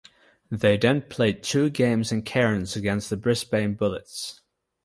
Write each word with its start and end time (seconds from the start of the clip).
They 0.49 0.77
then 0.77 1.03
played 1.03 1.43
two 1.43 1.69
games 1.69 2.11
in 2.11 2.23
Cairns 2.23 2.75
against 2.75 3.11
the 3.11 3.17
Brisbane 3.17 3.75
Bullets. 3.75 4.41